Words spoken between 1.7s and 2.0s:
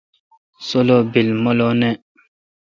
نہ۔